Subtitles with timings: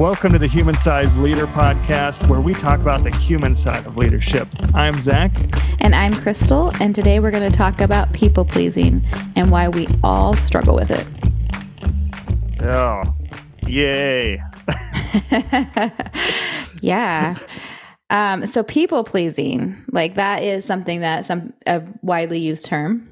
[0.00, 3.98] Welcome to the Human Side Leader Podcast, where we talk about the human side of
[3.98, 4.48] leadership.
[4.72, 5.30] I'm Zech.
[5.78, 9.04] And I'm Crystal, and today we're going to talk about people pleasing
[9.36, 11.06] and why we all struggle with it.
[12.64, 13.14] Oh,
[13.66, 14.42] yay.
[16.80, 17.38] yeah.
[18.08, 23.06] Um, so people pleasing, like that is something that some a widely used term.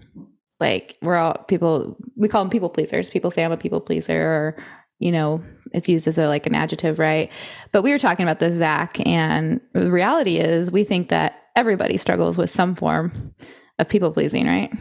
[0.58, 3.10] Like we're all people we call them people pleasers.
[3.10, 4.64] People say I'm a people pleaser or
[4.98, 7.30] you know, it's used as a like an adjective, right?
[7.72, 11.96] But we were talking about this, Zech, and the reality is we think that everybody
[11.96, 13.34] struggles with some form
[13.78, 14.72] of people pleasing, right?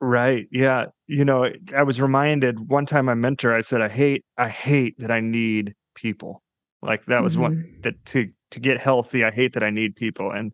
[0.00, 0.46] Right.
[0.52, 0.86] Yeah.
[1.06, 4.94] You know, I was reminded one time my mentor, I said, I hate, I hate
[4.98, 6.42] that I need people.
[6.82, 7.42] Like that was mm-hmm.
[7.42, 10.30] one that to to get healthy, I hate that I need people.
[10.30, 10.52] And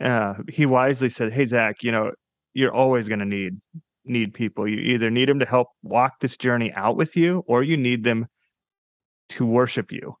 [0.00, 2.12] uh, he wisely said, Hey Zech, you know,
[2.54, 3.60] you're always gonna need
[4.04, 4.66] need people.
[4.66, 8.04] You either need them to help walk this journey out with you or you need
[8.04, 8.26] them
[9.30, 10.16] to worship you.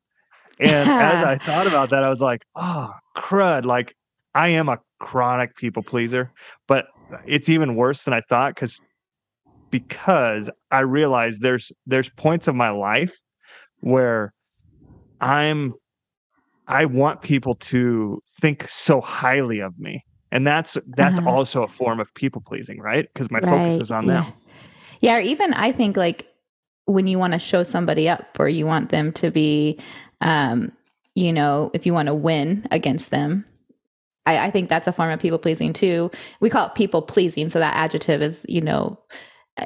[0.58, 3.64] And as I thought about that, I was like, oh, crud.
[3.64, 3.94] Like,
[4.34, 6.32] I am a chronic people pleaser,
[6.66, 6.86] but
[7.26, 8.80] it's even worse than I thought because
[9.70, 13.16] because I realized there's there's points of my life
[13.80, 14.32] where
[15.20, 15.74] I'm
[16.68, 21.30] I want people to think so highly of me and that's that's uh-huh.
[21.30, 23.50] also a form of people pleasing right because my right.
[23.50, 24.22] focus is on yeah.
[24.22, 24.32] them
[25.00, 26.26] yeah or even i think like
[26.86, 29.78] when you want to show somebody up or you want them to be
[30.20, 30.72] um
[31.14, 33.44] you know if you want to win against them.
[34.26, 36.10] I, I think that's a form of people pleasing too.
[36.40, 38.98] We call it people pleasing so that adjective is you know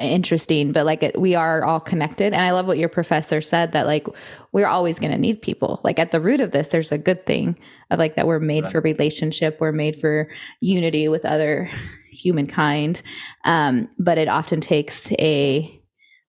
[0.01, 3.71] interesting but like it, we are all connected and i love what your professor said
[3.71, 4.07] that like
[4.55, 5.81] we're always going to need people.
[5.83, 7.57] Like at the root of this there's a good thing
[7.91, 8.71] of like that we're made right.
[8.71, 10.29] for relationship we're made for
[10.61, 11.69] unity with other
[12.09, 13.01] humankind
[13.43, 15.74] um, but it often takes a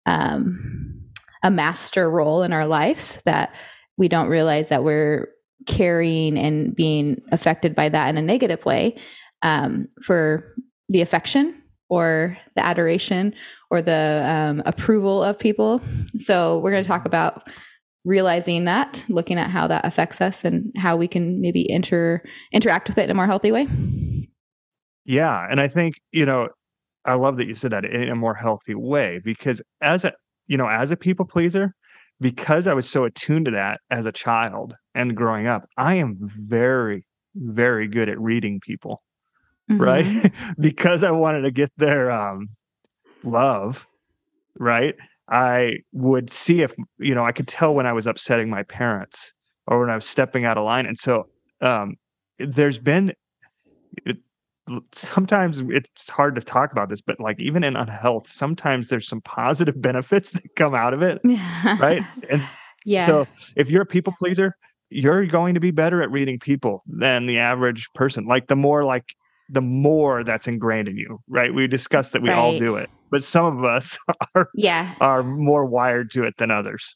[0.06, 1.10] um,
[1.42, 3.54] a master role in our lives that
[3.97, 5.28] we don't realize that we're
[5.66, 8.97] carrying and being affected by that in a negative way
[9.42, 10.54] um, for
[10.88, 13.34] the affection or the adoration
[13.70, 15.81] or the um, approval of people.
[16.19, 17.48] So we're going to talk about
[18.04, 22.22] realizing that, looking at how that affects us and how we can maybe inter
[22.53, 23.66] interact with it in a more healthy way.
[25.06, 26.48] Yeah, and I think you know,
[27.04, 30.12] I love that you said that in a more healthy way because as a
[30.47, 31.75] you know as a people pleaser,
[32.20, 36.16] because I was so attuned to that as a child and growing up, I am
[36.20, 37.06] very
[37.37, 39.03] very good at reading people,
[39.70, 39.82] mm-hmm.
[39.82, 40.32] right?
[40.59, 42.48] because I wanted to get their um,
[43.22, 43.86] love,
[44.59, 44.94] right?
[45.28, 49.32] I would see if you know I could tell when I was upsetting my parents
[49.66, 51.28] or when I was stepping out of line, and so
[51.60, 51.97] um,
[52.38, 53.12] there's been
[54.92, 59.20] sometimes it's hard to talk about this, but like even in unhealth, sometimes there's some
[59.20, 61.20] positive benefits that come out of it,
[61.78, 62.02] right?
[62.30, 62.42] And
[62.86, 63.06] yeah.
[63.06, 63.26] So
[63.56, 64.56] if you're a people pleaser,
[64.91, 68.26] you're going to be better at reading people than the average person.
[68.26, 69.14] Like the more like
[69.48, 71.53] the more that's ingrained in you, right?
[71.53, 72.38] We discussed that we right.
[72.38, 73.98] all do it, but some of us
[74.34, 76.94] are yeah are more wired to it than others.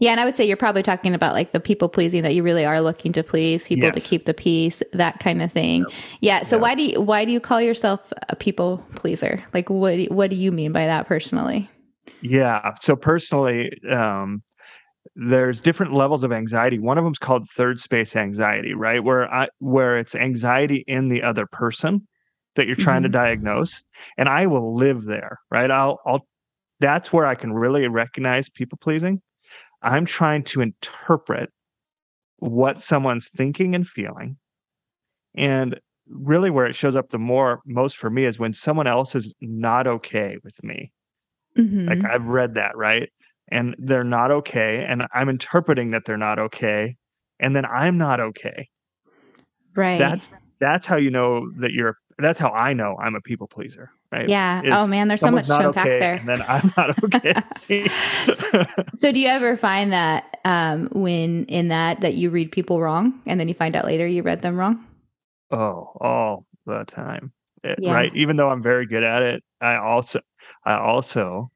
[0.00, 2.42] Yeah, and I would say you're probably talking about like the people pleasing that you
[2.42, 3.94] really are looking to please people yes.
[3.94, 5.82] to keep the peace, that kind of thing.
[5.82, 5.92] Yep.
[6.20, 6.42] Yeah.
[6.42, 6.62] So yep.
[6.62, 9.44] why do you why do you call yourself a people pleaser?
[9.54, 11.70] Like what what do you mean by that personally?
[12.22, 12.74] Yeah.
[12.80, 14.42] So personally, um,
[15.16, 16.78] there's different levels of anxiety.
[16.78, 19.04] One of them is called third space anxiety, right?
[19.04, 22.06] Where I where it's anxiety in the other person
[22.56, 23.12] that you're trying mm-hmm.
[23.12, 23.82] to diagnose,
[24.16, 25.70] and I will live there, right?
[25.70, 26.26] I'll I'll
[26.80, 29.20] that's where I can really recognize people pleasing.
[29.82, 31.50] I'm trying to interpret
[32.38, 34.36] what someone's thinking and feeling.
[35.34, 39.14] And really where it shows up the more most for me is when someone else
[39.14, 40.90] is not okay with me.
[41.56, 41.88] Mm-hmm.
[41.88, 43.08] Like I've read that, right?
[43.50, 46.96] and they're not okay and i'm interpreting that they're not okay
[47.38, 48.68] and then i'm not okay
[49.74, 50.30] right that's
[50.60, 54.28] that's how you know that you're that's how i know i'm a people pleaser right?
[54.28, 54.62] Yeah.
[54.62, 56.14] Is oh man there's so much to unpack okay, there.
[56.14, 57.34] and then i'm not okay.
[58.94, 63.20] So do you ever find that um when in that that you read people wrong
[63.26, 64.84] and then you find out later you read them wrong?
[65.50, 67.32] Oh all the time.
[67.62, 67.94] It, yeah.
[67.94, 68.14] right?
[68.14, 70.20] Even though i'm very good at it i also
[70.64, 71.50] i also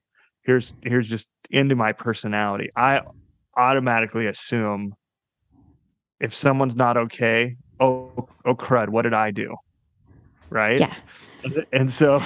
[0.45, 2.71] here's here's just into my personality.
[2.77, 3.03] I
[3.57, 4.95] automatically assume
[6.21, 9.57] if someone's not okay, oh oh crud, what did I do?
[10.51, 10.81] Right?
[10.81, 10.95] Yeah.
[11.73, 12.23] And so,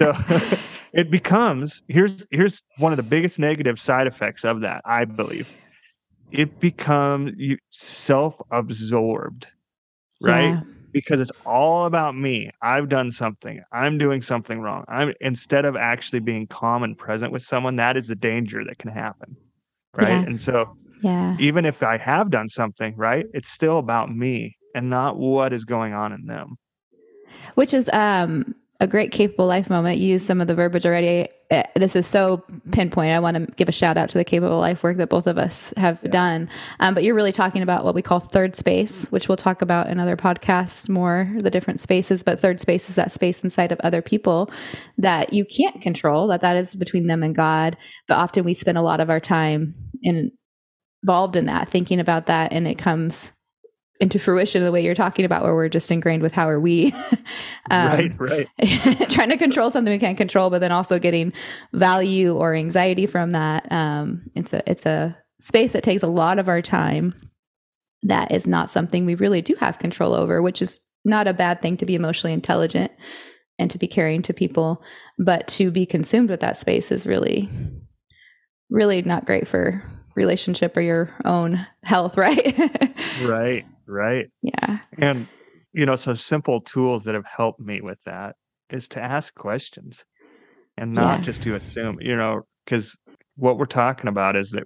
[0.00, 0.12] so
[0.92, 5.48] it becomes here's here's one of the biggest negative side effects of that, I believe.
[6.32, 7.32] It becomes
[7.70, 9.48] self-absorbed,
[10.20, 10.50] right?
[10.50, 10.60] Yeah
[10.92, 12.50] because it's all about me.
[12.62, 13.62] I've done something.
[13.72, 14.84] I'm doing something wrong.
[14.88, 18.78] I'm instead of actually being calm and present with someone, that is the danger that
[18.78, 19.36] can happen.
[19.96, 20.08] Right.
[20.08, 20.22] Yeah.
[20.22, 21.36] And so Yeah.
[21.38, 23.24] Even if I have done something, right?
[23.32, 26.56] It's still about me and not what is going on in them.
[27.54, 29.98] Which is um a great capable life moment.
[29.98, 31.28] You use some of the verbiage already.
[31.50, 32.42] Uh, this is so
[32.72, 33.12] pinpoint.
[33.12, 35.36] I want to give a shout out to the capable life work that both of
[35.36, 36.10] us have yeah.
[36.10, 36.48] done.
[36.78, 39.88] Um, but you're really talking about what we call third space, which we'll talk about
[39.88, 42.22] in other podcasts more, the different spaces.
[42.22, 44.50] But third space is that space inside of other people
[44.96, 47.76] that you can't control, that that is between them and God.
[48.08, 50.30] But often we spend a lot of our time in,
[51.02, 53.30] involved in that, thinking about that, and it comes
[54.00, 56.92] into fruition the way you're talking about where we're just ingrained with how are we
[57.70, 58.48] um, right right.
[59.10, 61.32] trying to control something we can't control but then also getting
[61.72, 63.70] value or anxiety from that.
[63.70, 67.14] Um, it's a it's a space that takes a lot of our time
[68.02, 71.60] that is not something we really do have control over which is not a bad
[71.60, 72.90] thing to be emotionally intelligent
[73.58, 74.82] and to be caring to people
[75.18, 77.48] but to be consumed with that space is really
[78.70, 79.82] really not great for
[80.14, 82.58] relationship or your own health right?
[83.22, 84.26] Right right?
[84.42, 84.78] Yeah.
[84.98, 85.28] And,
[85.72, 88.36] you know, some simple tools that have helped me with that
[88.70, 90.04] is to ask questions
[90.76, 91.24] and not yeah.
[91.24, 92.96] just to assume, you know, because
[93.36, 94.64] what we're talking about is that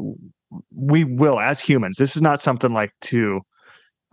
[0.74, 3.40] we will, as humans, this is not something like to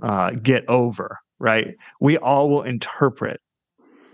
[0.01, 1.75] uh, get over, right?
[1.99, 3.39] We all will interpret.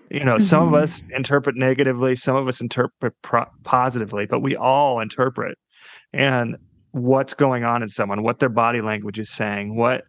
[0.10, 0.46] You know, mm-hmm.
[0.46, 1.16] some of us mm-hmm.
[1.16, 5.58] interpret negatively, some of us interpret pro- positively, but we all interpret.
[6.14, 6.58] And
[6.92, 10.04] what's going on in someone, what their body language is saying, what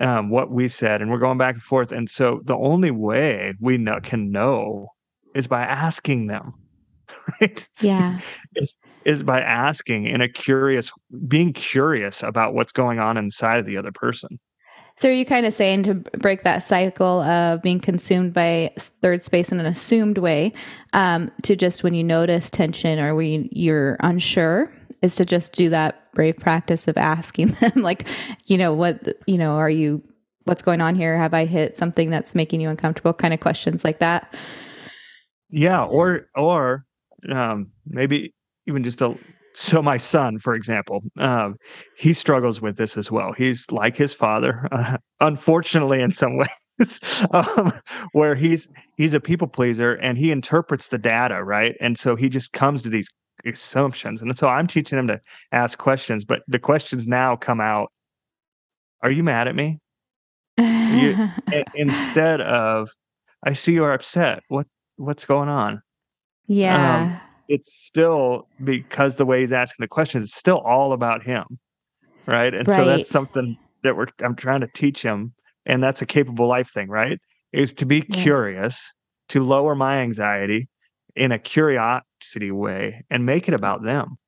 [0.00, 1.92] um, what we said, and we're going back and forth.
[1.92, 4.88] And so the only way we know, can know
[5.34, 6.54] is by asking them,
[7.40, 7.68] right?
[7.80, 8.18] Yeah.
[8.56, 10.90] is, is by asking in a curious,
[11.28, 14.38] being curious about what's going on inside of the other person.
[14.96, 19.22] So are you kind of saying to break that cycle of being consumed by third
[19.22, 20.52] space in an assumed way,
[20.92, 25.68] um, to just when you notice tension or when you're unsure, is to just do
[25.70, 28.06] that brave practice of asking them, like,
[28.46, 30.00] you know, what, you know, are you,
[30.44, 31.18] what's going on here?
[31.18, 33.12] Have I hit something that's making you uncomfortable?
[33.12, 34.32] Kind of questions like that.
[35.50, 35.82] Yeah.
[35.82, 36.86] Or, or,
[37.30, 38.32] um, maybe
[38.68, 39.18] even just a,
[39.54, 41.56] so my son, for example, um,
[41.96, 43.32] he struggles with this as well.
[43.32, 46.36] He's like his father, uh, unfortunately, in some
[46.78, 47.72] ways, um,
[48.12, 52.28] where he's he's a people pleaser and he interprets the data right, and so he
[52.28, 53.08] just comes to these
[53.46, 54.22] assumptions.
[54.22, 55.20] And so I'm teaching him to
[55.52, 57.92] ask questions, but the questions now come out
[59.02, 59.78] Are you mad at me?
[60.58, 61.28] you,
[61.74, 62.90] instead of,
[63.44, 64.42] I see you're upset.
[64.48, 64.66] What
[64.96, 65.82] What's going on?
[66.46, 66.96] Yeah.
[66.96, 71.44] Um, it's still because the way he's asking the questions, it's still all about him.
[72.26, 72.54] Right.
[72.54, 72.76] And right.
[72.76, 75.34] so that's something that we're, I'm trying to teach him.
[75.66, 77.18] And that's a capable life thing, right?
[77.52, 78.22] Is to be yeah.
[78.22, 78.80] curious,
[79.30, 80.68] to lower my anxiety
[81.16, 84.18] in a curiosity way and make it about them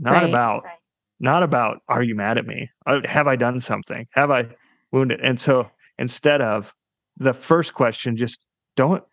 [0.00, 0.28] not right.
[0.28, 0.78] about right.
[1.20, 4.44] not about are you mad at me uh, have i done something have i
[4.92, 6.74] wounded and so instead of
[7.18, 8.44] the first question just
[8.76, 9.04] don't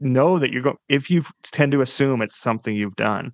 [0.00, 3.32] know that you're going if you tend to assume it's something you've done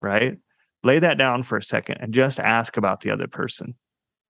[0.00, 0.38] right
[0.84, 3.74] lay that down for a second and just ask about the other person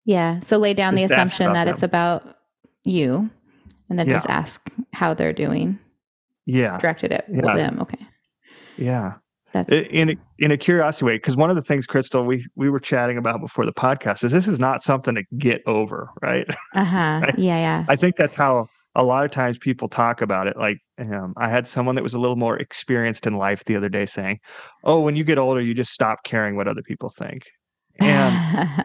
[0.06, 1.74] yeah so lay down just the assumption that them.
[1.74, 2.36] it's about
[2.84, 3.30] you
[3.90, 4.14] and then yeah.
[4.14, 5.78] just ask how they're doing
[6.46, 7.56] yeah directed at yeah.
[7.56, 8.00] them okay
[8.78, 9.14] yeah
[9.54, 12.70] that's in a, in a curiosity way because one of the things crystal we we
[12.70, 16.48] were chatting about before the podcast is this is not something to get over right
[16.76, 17.38] uh-huh right?
[17.38, 20.78] yeah yeah i think that's how a lot of times people talk about it like
[21.00, 24.06] um, i had someone that was a little more experienced in life the other day
[24.06, 24.40] saying
[24.84, 27.44] oh when you get older you just stop caring what other people think
[28.00, 28.78] and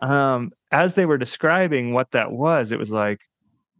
[0.00, 3.18] um as they were describing what that was it was like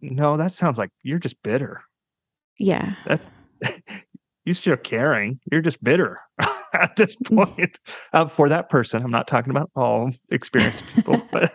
[0.02, 1.83] no that sounds like you're just bitter
[2.61, 2.95] yeah.
[3.07, 3.26] That's
[4.45, 5.40] you still caring.
[5.50, 6.21] You're just bitter
[6.75, 7.80] at this point.
[8.12, 11.52] Um, for that person, I'm not talking about all experienced people, but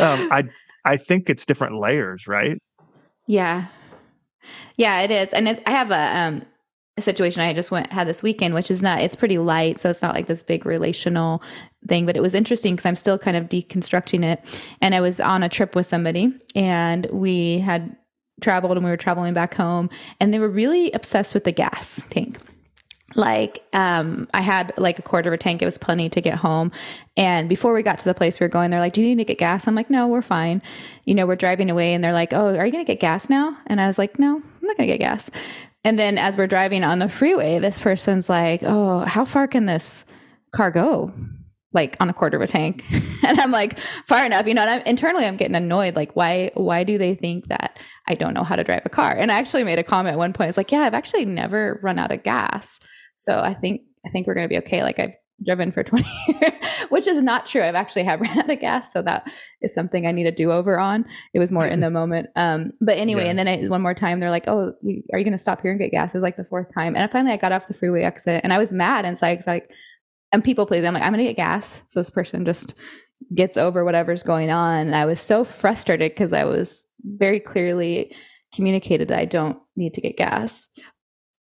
[0.00, 0.44] um, I
[0.86, 2.62] I think it's different layers, right?
[3.26, 3.66] Yeah,
[4.76, 5.32] yeah, it is.
[5.32, 6.42] And I have a um
[6.96, 9.90] a situation I just went had this weekend, which is not it's pretty light, so
[9.90, 11.42] it's not like this big relational
[11.88, 14.44] thing, but it was interesting because I'm still kind of deconstructing it.
[14.80, 17.96] And I was on a trip with somebody, and we had
[18.40, 19.88] traveled and we were traveling back home
[20.20, 22.38] and they were really obsessed with the gas tank
[23.16, 25.62] like um i had like a quarter of a tank.
[25.62, 26.72] It was plenty to get home.
[27.16, 29.18] And before we got to the place we were going they're like do you need
[29.18, 29.66] to get gas?
[29.66, 30.62] I'm like no we're fine.
[31.04, 33.56] You know we're driving away and they're like oh are you gonna get gas now?
[33.66, 35.30] And i was like no i'm not gonna get gas.
[35.84, 39.66] And then as we're driving on the freeway this person's like oh how far can
[39.66, 40.04] this
[40.52, 41.12] car go
[41.74, 42.84] like on a quarter of a tank
[43.24, 46.84] and i'm like far enough you know I'm, internally i'm getting annoyed like why why
[46.84, 47.78] do they think that
[48.08, 50.18] i don't know how to drive a car and i actually made a comment at
[50.18, 52.78] one point it's like yeah i've actually never run out of gas
[53.16, 56.06] so i think i think we're going to be okay like i've driven for 20
[56.28, 56.52] years,
[56.88, 57.62] which is not true.
[57.62, 60.52] I've actually have ran out of gas, so that is something I need to do
[60.52, 61.04] over on.
[61.32, 62.28] It was more in the moment.
[62.36, 63.30] Um, but anyway, yeah.
[63.30, 65.62] and then I, one more time, they're like, "Oh, you, are you going to stop
[65.62, 67.52] here and get gas?" It was like the fourth time, and I finally I got
[67.52, 69.72] off the freeway exit, and I was mad, and so I was like,
[70.34, 71.82] and people please, I'm like, I'm to get gas.
[71.86, 72.74] So this person just
[73.34, 78.14] gets over whatever's going on, and I was so frustrated because I was very clearly
[78.54, 80.68] communicated that I don't need to get gas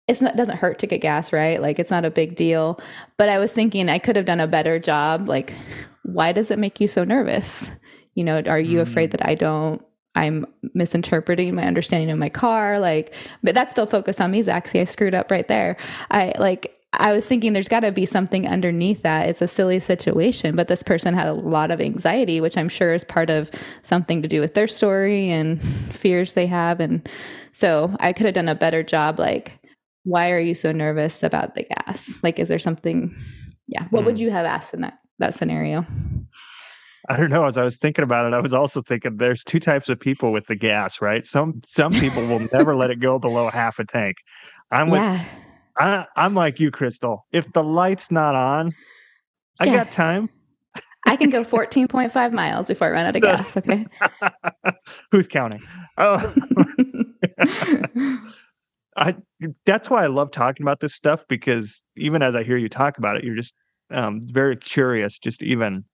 [0.08, 1.60] it's not doesn't hurt to get gas, right?
[1.60, 2.80] Like it's not a big deal.
[3.18, 5.28] But I was thinking I could have done a better job.
[5.28, 5.52] Like,
[6.02, 7.68] why does it make you so nervous?
[8.14, 8.82] You know, are you mm.
[8.82, 9.82] afraid that I don't
[10.14, 12.78] I'm misinterpreting my understanding of my car?
[12.78, 14.66] Like, but that's still focused on me, Zech.
[14.66, 15.76] See, I screwed up right there.
[16.10, 19.28] I like I was thinking there's got to be something underneath that.
[19.28, 22.92] It's a silly situation, but this person had a lot of anxiety, which I'm sure
[22.92, 23.50] is part of
[23.84, 25.62] something to do with their story and
[25.92, 26.80] fears they have.
[26.80, 27.08] And
[27.52, 29.58] so I could have done a better job, like,
[30.02, 32.10] why are you so nervous about the gas?
[32.22, 33.14] Like, is there something?
[33.68, 33.86] Yeah.
[33.90, 34.06] What mm.
[34.06, 34.24] would hmm.
[34.24, 35.86] you have asked in that that scenario?
[37.08, 37.44] I don't know.
[37.44, 40.32] As I was thinking about it, I was also thinking there's two types of people
[40.32, 41.24] with the gas, right?
[41.24, 44.16] Some some people will never let it go below half a tank.
[44.70, 45.24] I'm with yeah.
[45.78, 47.26] I, I'm like you, Crystal.
[47.32, 48.74] If the light's not on,
[49.60, 49.84] I yeah.
[49.84, 50.28] got time.
[51.06, 53.56] I can go 14.5 miles before I run out of gas.
[53.56, 53.86] Okay.
[55.10, 55.62] Who's counting?
[55.96, 56.34] Oh.
[58.96, 59.14] I
[59.64, 62.98] that's why I love talking about this stuff because even as I hear you talk
[62.98, 63.54] about it, you're just
[63.90, 65.84] um, very curious, just even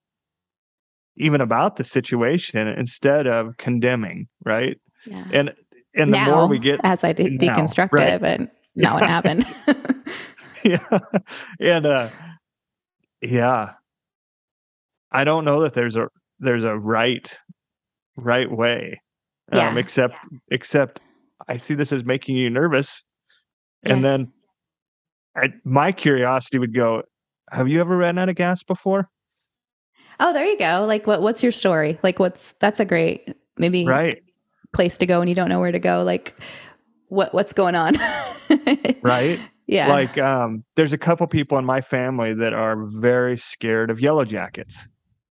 [1.16, 4.80] even about the situation instead of condemning, right?
[5.06, 5.24] Yeah.
[5.32, 5.52] And
[5.94, 8.14] and the now, more we get as I de- now, deconstruct right.
[8.14, 8.40] it, but
[8.74, 9.44] now it happened.
[10.64, 10.98] yeah,
[11.60, 12.08] and uh,
[13.20, 13.72] yeah,
[15.12, 17.36] I don't know that there's a there's a right
[18.16, 19.00] right way,
[19.52, 19.78] um, yeah.
[19.78, 20.38] except yeah.
[20.50, 21.00] except
[21.48, 23.02] I see this as making you nervous.
[23.82, 23.94] Yeah.
[23.94, 24.32] And then
[25.36, 27.02] I, my curiosity would go,
[27.50, 29.08] have you ever ran out of gas before?
[30.20, 30.84] Oh, there you go.
[30.86, 31.98] Like what what's your story?
[32.02, 34.22] Like what's that's a great maybe right
[34.72, 36.02] place to go and you don't know where to go.
[36.02, 36.34] Like
[37.14, 37.96] what what's going on?
[39.02, 39.40] right?
[39.66, 39.88] Yeah.
[39.88, 44.24] Like um there's a couple people in my family that are very scared of yellow
[44.24, 44.86] jackets.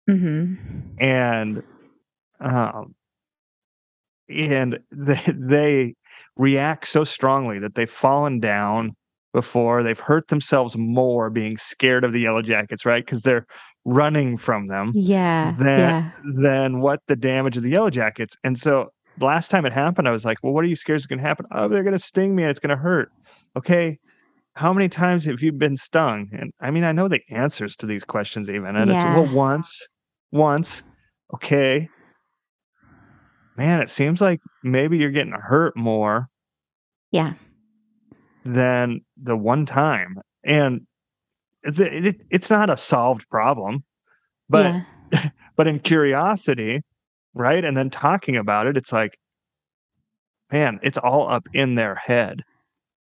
[0.08, 0.54] Mm-hmm.
[0.98, 1.62] And
[2.40, 2.94] um
[4.28, 5.94] and they, they
[6.36, 8.96] react so strongly that they've fallen down
[9.32, 13.46] before they've hurt themselves more being scared of the yellow jackets right because they're
[13.84, 16.10] running from them yeah than yeah.
[16.36, 20.10] than what the damage of the yellow jackets and so last time it happened i
[20.10, 21.98] was like well what are you scared is going to happen oh they're going to
[21.98, 23.10] sting me and it's going to hurt
[23.56, 23.98] okay
[24.54, 27.86] how many times have you been stung and i mean i know the answers to
[27.86, 28.96] these questions even and yeah.
[28.96, 29.86] it's well once
[30.32, 30.82] once
[31.32, 31.88] okay
[33.56, 36.28] man, it seems like maybe you're getting hurt more.
[37.10, 37.34] Yeah.
[38.44, 40.18] Than the one time.
[40.44, 40.86] And
[41.62, 43.84] it, it, it's not a solved problem,
[44.48, 45.30] but yeah.
[45.56, 46.82] but in curiosity,
[47.34, 47.64] right?
[47.64, 49.18] And then talking about it, it's like,
[50.52, 52.42] man, it's all up in their head.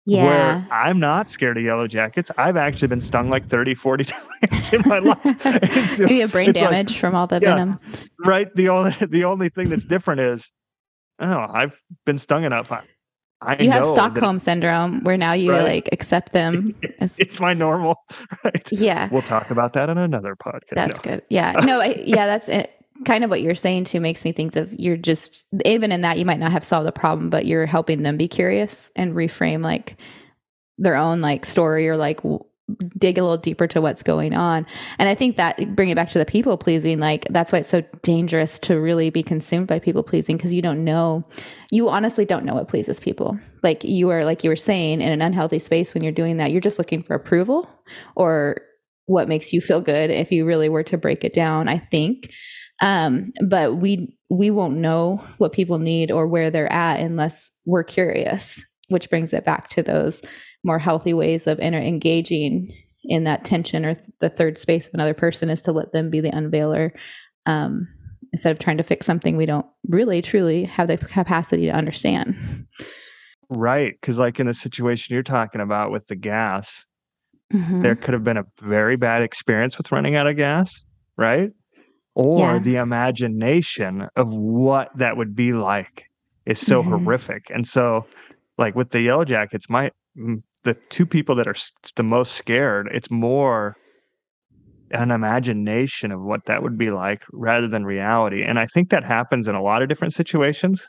[0.04, 0.24] Yeah.
[0.24, 2.30] Where I'm not scared of yellow jackets.
[2.36, 4.04] I've actually been stung like 30, 40
[4.40, 5.90] times in my life.
[5.90, 7.80] So Maybe a brain damage like, from all the yeah, venom.
[8.18, 8.52] Right.
[8.56, 10.50] The only the only thing that's different is
[11.20, 12.72] oh, I've been stung enough.
[12.72, 12.82] I,
[13.42, 15.62] I you have Stockholm syndrome where now you right?
[15.62, 16.74] like accept them.
[16.98, 17.94] As, it's my normal,
[18.44, 18.68] right?
[18.72, 19.08] Yeah.
[19.12, 20.74] We'll talk about that in another podcast.
[20.74, 21.12] That's no.
[21.12, 21.22] good.
[21.28, 21.52] Yeah.
[21.64, 24.72] No, I, yeah, that's it kind of what you're saying too makes me think of
[24.78, 28.02] you're just even in that you might not have solved the problem but you're helping
[28.02, 29.96] them be curious and reframe like
[30.78, 32.20] their own like story or like
[32.96, 34.66] dig a little deeper to what's going on.
[34.98, 37.68] And i think that bring it back to the people pleasing like that's why it's
[37.68, 41.24] so dangerous to really be consumed by people pleasing because you don't know
[41.70, 43.38] you honestly don't know what pleases people.
[43.62, 46.52] Like you are like you were saying in an unhealthy space when you're doing that
[46.52, 47.68] you're just looking for approval
[48.16, 48.60] or
[49.06, 52.32] what makes you feel good if you really were to break it down i think
[52.82, 57.84] um, but we we won't know what people need or where they're at unless we're
[57.84, 60.20] curious, which brings it back to those
[60.64, 62.72] more healthy ways of inter- engaging
[63.04, 66.10] in that tension or th- the third space of another person is to let them
[66.10, 66.92] be the unveiler
[67.46, 67.86] um,
[68.32, 72.66] instead of trying to fix something we don't really truly have the capacity to understand.
[73.48, 73.94] Right.
[74.00, 76.84] Because, like in the situation you're talking about with the gas,
[77.52, 77.82] mm-hmm.
[77.82, 80.84] there could have been a very bad experience with running out of gas,
[81.16, 81.50] right?
[82.14, 82.58] Or yeah.
[82.58, 86.04] the imagination of what that would be like
[86.46, 87.04] is so mm-hmm.
[87.04, 87.44] horrific.
[87.50, 88.06] And so,
[88.58, 89.90] like with the Yellow Jackets, my
[90.64, 91.54] the two people that are
[91.96, 93.76] the most scared, it's more
[94.90, 98.42] an imagination of what that would be like rather than reality.
[98.42, 100.86] And I think that happens in a lot of different situations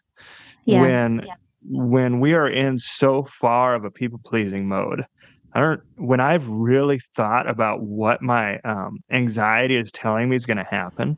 [0.66, 0.82] yeah.
[0.82, 1.34] when yeah.
[1.70, 5.06] when we are in so far of a people pleasing mode.
[5.54, 10.46] I don't when I've really thought about what my, um, anxiety is telling me is
[10.46, 11.18] gonna happen,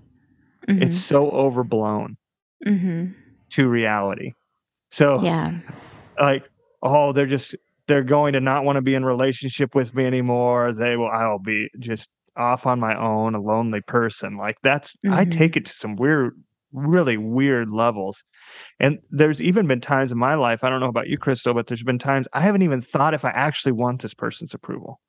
[0.78, 1.02] it's Mhm.
[1.02, 2.18] so overblown
[2.64, 3.16] Mhm.
[3.52, 4.32] to reality.
[4.92, 5.52] So, Yeah.
[6.20, 6.46] like,
[6.84, 7.56] "Oh, they're just
[7.88, 10.74] they're going to not wanna be in relationship with me anymore.
[10.74, 15.26] They will I'll be just off on my own, a lonely person." Like, that's I
[15.26, 16.34] take it to some weird
[16.76, 18.24] really weird levels.
[18.80, 21.68] And there's even been times in my life, I don't know about you, Crystal, but
[21.68, 25.00] there's been times I haven't even thought if I actually want this person's approval.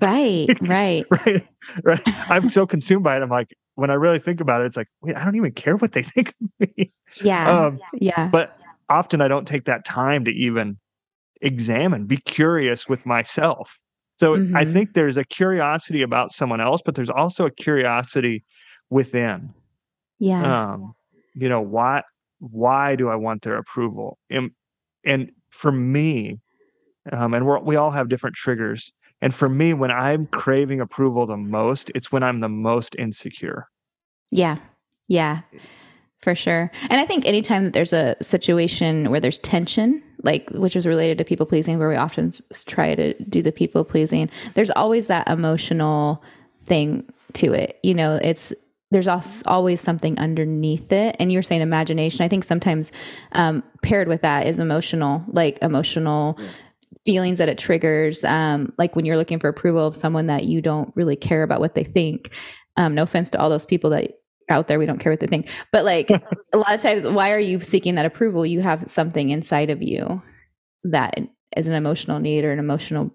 [0.00, 1.06] Right, right.
[1.26, 1.48] Right,
[1.84, 2.00] right.
[2.28, 4.88] I'm so consumed by it, I'm like when I really think about it, it's like,
[5.02, 8.30] "Wait, I don't even care what they think of me." Yeah, Um, yeah.
[8.32, 8.56] but
[8.88, 10.78] often I don't take that time to even
[11.42, 13.78] examine, be curious with myself.
[14.20, 14.72] So, I Mhm.
[14.72, 18.44] think there's a curiosity about someone else, but there's also a curiosity
[18.90, 19.54] within.
[20.20, 20.72] Yeah.
[20.72, 20.94] Um,
[21.34, 22.02] you know, why
[22.38, 24.18] why do I want their approval?
[24.30, 24.52] And
[25.04, 26.38] and for me,
[27.10, 31.26] um, and we're we all have different triggers, and for me, when I'm craving approval
[31.26, 33.66] the most, it's when I'm the most insecure.
[34.30, 34.58] Yeah,
[35.08, 35.40] yeah,
[36.20, 36.70] for sure.
[36.90, 41.16] And I think anytime that there's a situation where there's tension, like which is related
[41.18, 42.32] to people pleasing, where we often
[42.66, 46.22] try to do the people pleasing, there's always that emotional
[46.66, 47.78] thing to it.
[47.82, 48.52] You know, it's
[48.90, 49.08] there's
[49.46, 51.16] always something underneath it.
[51.18, 52.24] And you're saying imagination.
[52.24, 52.90] I think sometimes
[53.32, 56.38] um, paired with that is emotional, like emotional
[57.06, 58.24] feelings that it triggers.
[58.24, 61.60] Um, like when you're looking for approval of someone that you don't really care about
[61.60, 62.32] what they think.
[62.76, 64.12] Um, no offense to all those people that
[64.48, 66.10] out there we don't care what they think but like
[66.52, 69.80] a lot of times why are you seeking that approval you have something inside of
[69.80, 70.20] you
[70.82, 71.20] that
[71.56, 73.14] is an emotional need or an emotional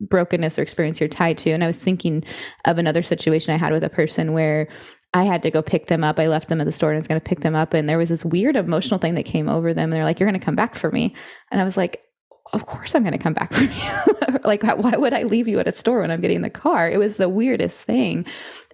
[0.00, 1.50] brokenness or experience you're tied to.
[1.50, 2.24] And i was thinking
[2.64, 4.68] of another situation i had with a person where
[5.14, 6.18] i had to go pick them up.
[6.18, 7.74] I left them at the store and i was going to pick them up.
[7.74, 9.84] And there was this weird emotional thing that came over them.
[9.84, 11.14] And they're like you're going to come back for me.
[11.50, 12.02] And i was like
[12.52, 14.38] of course I'm going to come back from you.
[14.44, 16.88] like, why would I leave you at a store when I'm getting the car?
[16.88, 18.24] It was the weirdest thing.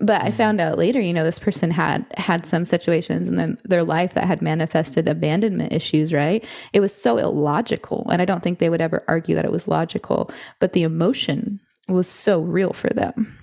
[0.01, 3.59] But I found out later, you know, this person had had some situations in them,
[3.65, 6.45] their life that had manifested abandonment issues, right?
[6.73, 8.07] It was so illogical.
[8.11, 11.61] And I don't think they would ever argue that it was logical, but the emotion
[11.89, 13.37] was so real for them.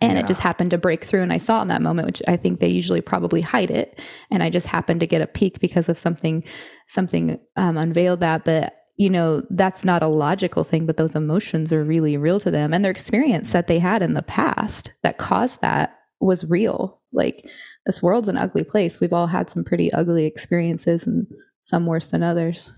[0.00, 0.20] And Yeah.
[0.20, 1.22] it just happened to break through.
[1.22, 4.00] And I saw in that moment, which I think they usually probably hide it.
[4.30, 6.44] And I just happened to get a peek because of something,
[6.86, 8.44] something um, unveiled that.
[8.44, 12.50] But you know that's not a logical thing but those emotions are really real to
[12.50, 17.00] them and their experience that they had in the past that caused that was real
[17.12, 17.48] like
[17.86, 21.26] this world's an ugly place we've all had some pretty ugly experiences and
[21.62, 22.72] some worse than others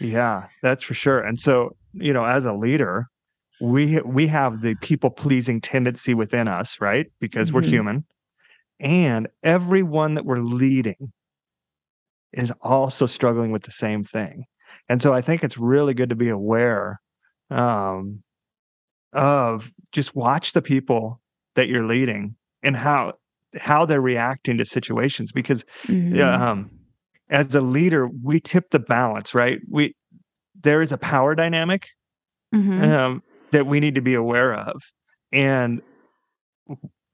[0.00, 1.20] Yeah, that's for sure.
[1.20, 3.08] And so, you know, as a leader,
[3.60, 7.06] we we have the people pleasing tendency within us, right?
[7.20, 7.68] Because we're Mhm.
[7.68, 8.04] human.
[8.80, 11.12] And everyone that we're leading
[12.32, 14.44] is also struggling with the same thing.
[14.88, 17.00] And so I think it's really good to be aware
[17.50, 18.22] um,
[19.12, 21.20] of just watch the people
[21.54, 23.14] that you're leading and how
[23.56, 25.64] how they're reacting to situations because
[26.10, 26.40] yeah, Mhm.
[26.40, 26.70] um,
[27.30, 29.60] as a leader, we tip the balance, right?
[29.70, 29.94] We
[30.60, 31.88] there is a power dynamic
[32.54, 32.82] Mhm.
[32.82, 34.82] um, that we need to be aware of,
[35.32, 35.80] and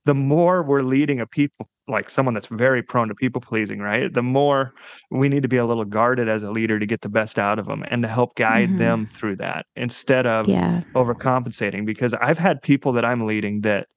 [0.04, 4.12] the more we're leading a people like someone that's very prone to people pleasing, right?
[4.12, 4.72] The more
[5.10, 7.58] we need to be a little guarded as a leader to get the best out
[7.58, 8.76] of them and to help guide Mhm.
[8.76, 11.86] them through that instead of yeah overcompensating.
[11.86, 13.88] Because I've had people that I'm leading that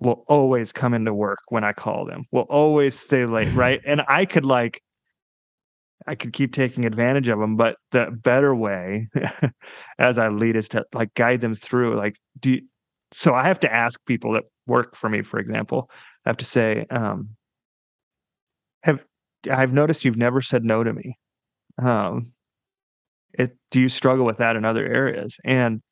[0.00, 3.80] will always come into work when I call them, will always stay late, right?
[3.86, 4.82] And I could like
[6.06, 9.08] I could keep taking advantage of them, but the better way
[9.98, 12.62] as I lead is to like guide them through like do you,
[13.12, 15.88] so I have to ask people that work for me, for example,
[16.24, 17.30] I have to say, um,
[18.82, 19.04] have
[19.50, 21.18] I've noticed you've never said no to me.
[21.78, 22.32] Um,
[23.32, 25.38] it do you struggle with that in other areas?
[25.44, 25.82] And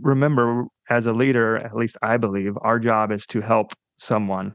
[0.00, 4.54] remember, as a leader, at least I believe, our job is to help someone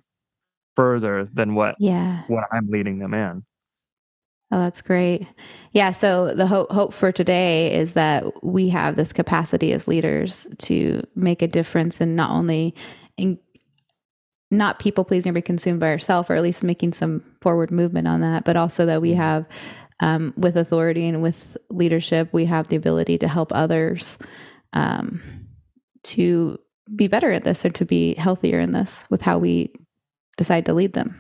[0.75, 3.43] further than what yeah what I'm leading them in.
[4.51, 5.28] Oh, that's great.
[5.71, 5.91] Yeah.
[5.91, 11.01] So the hope hope for today is that we have this capacity as leaders to
[11.15, 12.75] make a difference in not only
[13.17, 13.39] in
[14.52, 18.08] not people pleasing or be consumed by ourselves, or at least making some forward movement
[18.08, 19.16] on that, but also that we Mhm.
[19.18, 19.46] have,
[20.00, 24.18] um, with authority and with leadership, we have the ability to help others
[24.74, 25.22] um,
[26.04, 26.60] to
[26.96, 29.74] be better at this or to be healthier in this with how we
[30.38, 31.20] decide to lead them.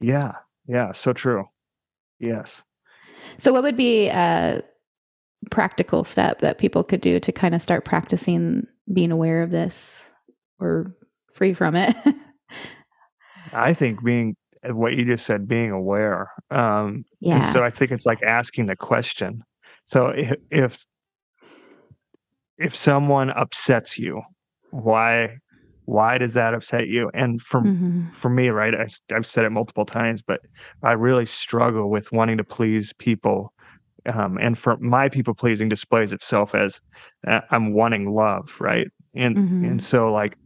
[0.00, 0.32] Yeah,
[0.66, 1.48] yeah, so true.
[2.20, 2.62] Yes.
[3.38, 4.62] So, what would be a
[5.50, 10.10] practical step that people could do to kind of start practicing being aware of this
[10.60, 10.94] or
[11.32, 11.96] free from it?
[13.52, 14.36] I think being
[14.68, 16.30] uh, what you just said, being aware.
[16.50, 17.04] Um,
[17.44, 17.62] and so.
[17.62, 19.42] I think it's like asking the question.
[19.86, 20.86] So if, if
[22.58, 24.22] if someone upsets you,
[24.70, 25.38] why
[25.88, 28.06] why does that upset you and for mm-hmm.
[28.10, 30.42] for me right I, i've said it multiple times but
[30.82, 33.54] i really struggle with wanting to please people
[34.04, 36.82] um, and for my people pleasing displays itself as
[37.26, 39.64] uh, i'm wanting love right and mm-hmm.
[39.64, 40.36] and so like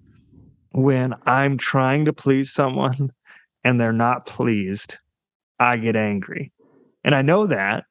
[0.73, 3.11] when i'm trying to please someone
[3.65, 4.99] and they're not pleased
[5.59, 6.53] i get angry
[7.05, 7.85] and i know that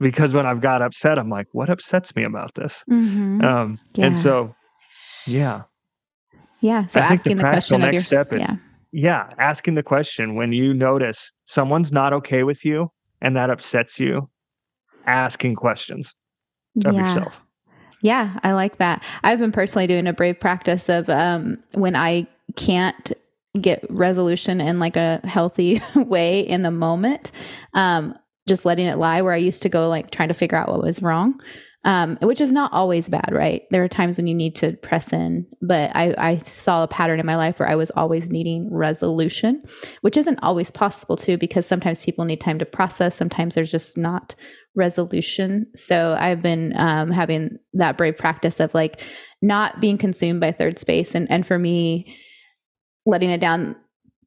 [0.00, 3.40] because when i've got upset i'm like what upsets me about this mm-hmm.
[3.42, 4.06] um, yeah.
[4.06, 4.54] and so
[5.26, 5.62] yeah
[6.62, 6.86] yeah.
[6.86, 8.56] So I asking the, the question next your, step is yeah.
[8.92, 12.90] yeah, asking the question when you notice someone's not okay with you
[13.20, 14.30] and that upsets you,
[15.06, 16.14] asking questions
[16.86, 17.14] of yeah.
[17.14, 17.41] yourself.
[18.02, 19.04] Yeah, I like that.
[19.22, 23.12] I've been personally doing a brave practice of um, when I can't
[23.60, 27.30] get resolution in like a healthy way in the moment,
[27.74, 29.22] um, just letting it lie.
[29.22, 31.40] Where I used to go like trying to figure out what was wrong
[31.84, 33.62] um, which is not always bad, right?
[33.70, 37.18] There are times when you need to press in, but I, I, saw a pattern
[37.18, 39.62] in my life where I was always needing resolution,
[40.02, 43.16] which isn't always possible too, because sometimes people need time to process.
[43.16, 44.36] Sometimes there's just not
[44.76, 45.66] resolution.
[45.74, 49.00] So I've been um, having that brave practice of like
[49.42, 52.16] not being consumed by third space, and and for me,
[53.06, 53.74] letting it down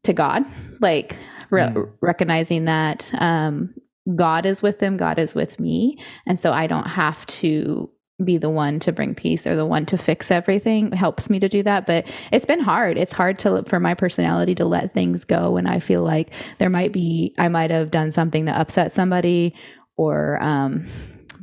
[0.03, 0.43] to God,
[0.81, 1.15] like
[1.49, 1.91] re- mm.
[2.01, 3.73] recognizing that um,
[4.13, 5.97] God is with them, God is with me.
[6.27, 7.89] And so I don't have to
[8.23, 11.37] be the one to bring peace or the one to fix everything it helps me
[11.37, 14.93] to do that but it's been hard it's hard to for my personality to let
[14.93, 18.59] things go when i feel like there might be i might have done something that
[18.59, 19.53] upset somebody
[19.97, 20.87] or um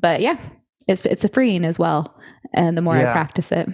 [0.01, 0.39] but yeah
[0.89, 2.19] it's it's a freeing as well
[2.55, 3.11] and the more yeah.
[3.11, 3.69] i practice it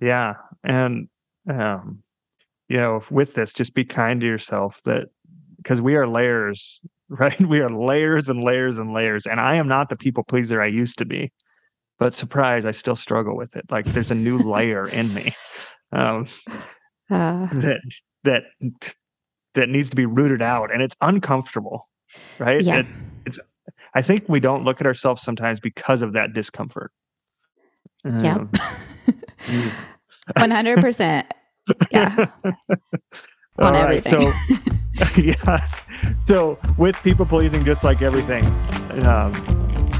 [0.00, 1.08] yeah and
[1.52, 2.00] um
[2.68, 5.08] you know with this just be kind to yourself that
[5.56, 7.38] because we are layers right?
[7.48, 9.26] We are layers and layers and layers.
[9.26, 11.32] And I am not the people pleaser I used to be.
[11.98, 13.66] But surprise, I still struggle with it.
[13.70, 15.34] Like there's a new layer in me
[15.92, 16.26] um,
[17.10, 17.46] uh.
[17.52, 17.80] that
[18.24, 18.44] that
[19.54, 21.88] that needs to be rooted out, and it's uncomfortable,
[22.38, 22.62] right?
[22.62, 22.80] Yeah.
[22.80, 22.86] It,
[23.26, 23.38] it's.
[23.92, 26.90] I think we don't look at ourselves sometimes because of that discomfort.
[28.04, 28.36] Yeah.
[28.36, 28.50] Um.
[30.36, 31.26] One hundred percent.
[31.90, 32.26] Yeah.
[33.58, 34.32] On everything.
[34.32, 34.32] So
[35.16, 35.80] yes.
[36.18, 38.44] So with people pleasing, just like everything,
[39.04, 39.32] um,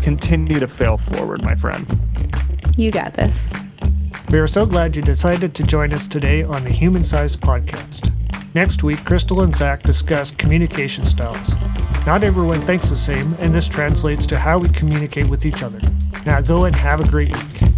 [0.03, 1.87] continue to fail forward, my friend.
[2.77, 3.51] You got this.
[4.31, 8.11] We are so glad you decided to join us today on the Human Side Podcast.
[8.55, 11.55] Next week, Crystal and Zech discuss communication styles.
[12.05, 15.81] Not everyone thinks the same, and this translates to how we communicate with each other.
[16.27, 17.69] Now go and have a great week.